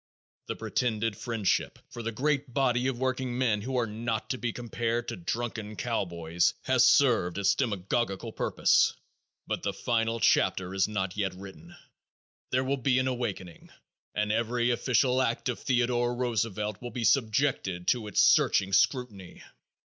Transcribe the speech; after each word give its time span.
The 0.47 0.55
pretended 0.55 1.15
friendship 1.15 1.77
for 1.91 2.01
the 2.01 2.11
great 2.11 2.55
body 2.55 2.87
of 2.87 2.97
workingmen 2.97 3.61
who 3.61 3.77
are 3.77 3.85
not 3.85 4.31
to 4.31 4.39
be 4.39 4.51
compared 4.51 5.07
to 5.09 5.15
drunken 5.15 5.75
cowboys 5.75 6.55
has 6.63 6.83
served 6.83 7.37
its 7.37 7.53
demagogical 7.53 8.31
purpose, 8.35 8.95
but 9.45 9.61
the 9.61 9.73
final 9.73 10.19
chapter 10.19 10.73
is 10.73 10.87
not 10.87 11.17
yet 11.17 11.35
written. 11.35 11.75
There 12.49 12.63
will 12.63 12.77
be 12.77 12.97
an 12.97 13.07
awakening, 13.07 13.69
and 14.15 14.31
every 14.31 14.71
official 14.71 15.21
act 15.21 15.49
of 15.49 15.59
Theodore 15.59 16.15
Roosevelt 16.15 16.81
will 16.81 16.89
be 16.89 17.03
subjected 17.03 17.87
to 17.89 18.07
its 18.07 18.23
searching 18.23 18.73
scrutiny. 18.73 19.43